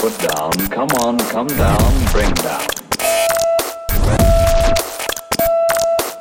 put 0.00 0.16
down, 0.32 0.50
come 0.70 0.88
on, 1.04 1.18
come 1.28 1.46
down, 1.46 1.92
bring 2.12 2.32
down. 2.40 2.66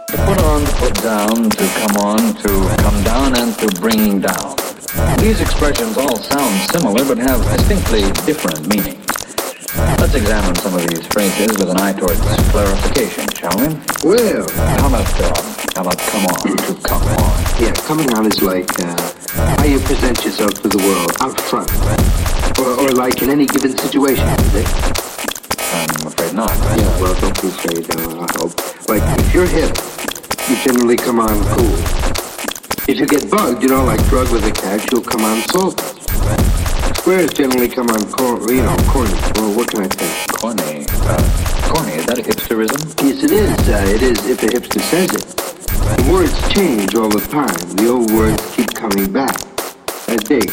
To 0.08 0.18
put 0.26 0.38
on, 0.44 0.66
to 0.66 0.74
put 0.76 0.94
down, 1.02 1.50
to 1.50 1.66
come 1.80 1.96
on, 2.04 2.20
to 2.44 2.76
come 2.84 3.04
down, 3.04 3.38
and 3.38 3.58
to 3.60 3.68
bring 3.80 4.20
down. 4.20 4.56
These 5.20 5.40
expressions 5.40 5.98
all 5.98 6.18
sound 6.18 6.72
similar 6.72 7.06
but 7.06 7.18
have 7.20 7.42
distinctly 7.58 8.02
different 8.26 8.68
meanings. 8.68 9.06
Let's 9.98 10.14
examine 10.16 10.56
some 10.56 10.76
of 10.76 10.86
these 10.88 11.06
phrases 11.08 11.58
with 11.58 11.70
an 11.70 11.78
eye 11.80 11.94
towards 11.94 12.20
clarification, 12.52 13.26
shall 13.32 13.56
we? 13.60 13.68
Well, 14.04 14.46
How 14.80 14.88
about, 14.88 15.22
uh, 15.22 15.42
how 15.76 15.82
about 15.84 15.98
come 16.00 16.26
on, 16.26 16.58
to 16.58 16.74
come 16.84 17.02
on? 17.02 17.64
yeah, 17.64 17.72
coming 17.88 18.12
on 18.16 18.26
is 18.26 18.42
like 18.42 18.68
uh, 18.80 18.96
how 19.36 19.66
you 19.66 19.80
present 19.80 20.24
yourself 20.24 20.54
to 20.62 20.68
the 20.68 20.78
world 20.78 21.12
out 21.22 21.40
front. 21.42 21.70
Or, 22.60 22.86
or 22.86 22.90
like 22.92 23.22
in 23.22 23.30
any 23.30 23.46
given 23.46 23.78
situation, 23.78 24.28
is 24.28 24.56
it? 24.56 24.68
I'm 25.72 26.08
afraid 26.08 26.34
not. 26.34 26.50
Yeah, 26.50 27.02
well, 27.02 27.14
don't 27.22 27.42
be 27.42 27.48
afraid, 27.48 27.86
uh, 27.96 28.26
I 28.26 28.28
hope. 28.38 28.54
Like, 28.90 29.04
if 29.20 29.34
you're 29.34 29.48
hip, 29.48 29.78
you 30.50 30.56
generally 30.66 30.98
come 30.98 31.20
on 31.20 31.38
cool. 31.56 31.76
If 32.90 32.98
you 33.00 33.06
get 33.06 33.30
bugged, 33.30 33.62
you 33.62 33.70
know, 33.70 33.84
like 33.84 34.04
drug 34.10 34.32
with 34.32 34.46
a 34.46 34.52
catch, 34.52 34.92
you'll 34.92 35.04
come 35.04 35.22
on 35.22 35.42
salty. 35.54 35.84
Squares 36.98 37.32
generally 37.34 37.70
come 37.70 37.90
on, 37.90 38.12
cor- 38.12 38.42
you 38.52 38.64
know, 38.64 38.76
corny. 38.90 39.14
Well, 39.36 39.54
what 39.56 39.70
can 39.70 39.82
I 39.86 39.90
say? 39.90 40.26
Corny. 40.34 40.86
Uh, 40.90 41.70
corny, 41.70 41.94
is 41.94 42.06
that 42.08 42.18
a 42.18 42.24
hipsterism? 42.24 42.82
Yes, 43.04 43.24
it 43.24 43.32
is. 43.32 43.70
Uh, 43.70 43.86
it 43.96 44.02
is 44.02 44.26
if 44.26 44.42
a 44.44 44.48
hipster 44.48 44.82
says 44.82 45.14
it. 45.14 45.26
The 45.80 46.12
words 46.12 46.54
change 46.54 46.96
all 46.96 47.10
the 47.10 47.22
time. 47.22 47.56
The 47.78 47.90
old 47.90 48.12
words 48.12 48.42
keep 48.56 48.69
coming 48.80 49.12
back. 49.12 49.36
I 50.08 50.16
dig. 50.16 50.50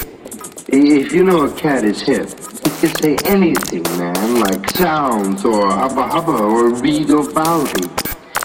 If 0.68 1.12
you 1.12 1.22
know 1.22 1.44
a 1.44 1.52
cat 1.54 1.84
is 1.84 2.00
hip, 2.02 2.28
he 2.64 2.70
can 2.80 2.92
say 3.00 3.16
anything, 3.24 3.84
man, 3.96 4.40
like 4.40 4.68
sounds 4.70 5.44
or 5.44 5.70
hubba 5.70 6.08
hubba 6.08 6.32
or 6.32 6.74
read 6.74 7.08
or 7.10 7.32
bounty. 7.32 7.88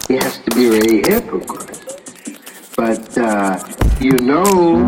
He 0.06 0.14
has 0.14 0.38
to 0.38 0.50
be 0.54 1.02
of 1.02 1.46
course. 1.48 1.80
But 2.76 3.18
uh, 3.18 3.58
you 4.00 4.12
know 4.12 4.86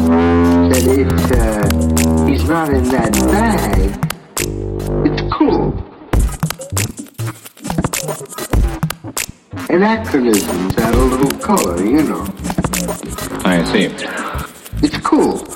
that 0.68 0.84
if 0.86 1.10
uh, 1.42 2.26
he's 2.28 2.44
not 2.48 2.72
in 2.72 2.84
that 2.90 3.12
bag, 3.34 3.90
it's 5.06 5.22
cool. 5.34 5.74
Anachronisms 9.68 10.78
add 10.78 10.94
a 10.94 10.98
little 10.98 11.38
color, 11.40 11.84
you 11.84 12.04
know. 12.04 12.32
I 13.44 13.64
see. 13.72 14.23
Cool. 15.14 15.54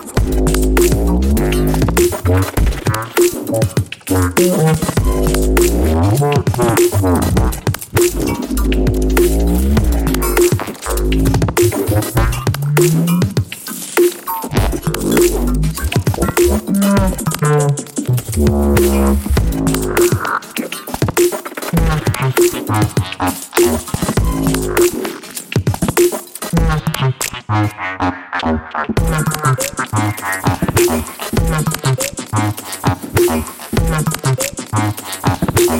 Thank 28.41 28.61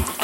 you. 0.09 0.18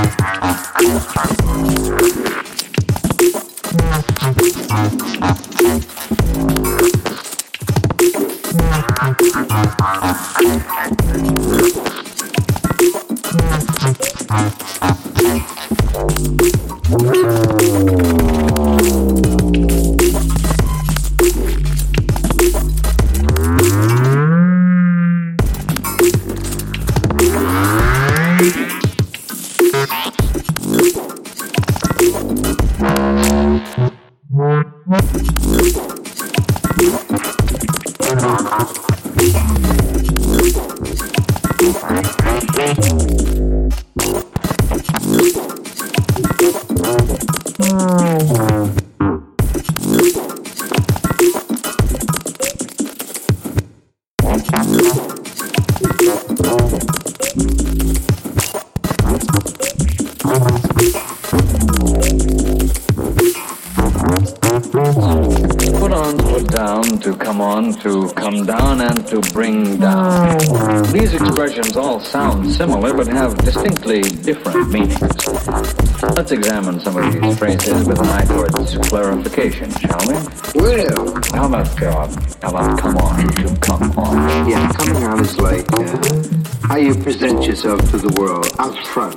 Put 0.00 0.30
Thank 35.42 35.76
you. 38.78 38.89
Down, 66.60 66.84
to 67.00 67.16
come 67.16 67.40
on, 67.40 67.72
to 67.72 68.12
come 68.12 68.44
down, 68.44 68.82
and 68.82 69.06
to 69.06 69.18
bring 69.32 69.78
down. 69.78 70.36
These 70.92 71.14
expressions 71.14 71.74
all 71.74 72.00
sound 72.00 72.52
similar 72.52 72.92
but 72.92 73.06
have 73.06 73.34
distinctly 73.38 74.02
different 74.02 74.68
meanings. 74.68 75.00
Let's 76.16 76.32
examine 76.32 76.78
some 76.80 76.98
of 76.98 77.06
these 77.14 77.38
phrases 77.38 77.88
with 77.88 77.98
an 77.98 78.08
eye 78.08 78.26
towards 78.26 78.76
clarification, 78.90 79.70
shall 79.70 80.02
we? 80.06 80.14
Well, 80.54 81.14
How 81.32 81.46
about, 81.46 81.82
uh, 81.82 82.08
how 82.42 82.50
about 82.50 82.78
come 82.78 82.96
on, 82.98 83.26
to 83.36 83.56
come 83.60 83.98
on? 83.98 84.50
yeah, 84.50 84.70
coming 84.72 85.04
on 85.04 85.20
is 85.20 85.38
like 85.38 85.66
uh, 85.72 86.68
how 86.68 86.76
you 86.76 86.94
present 86.94 87.42
yourself 87.44 87.80
to 87.90 87.96
the 87.96 88.12
world 88.20 88.48
out 88.58 88.76
front. 88.88 89.16